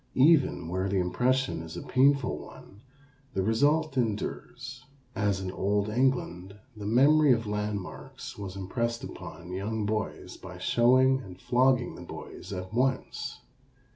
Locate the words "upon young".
9.03-9.85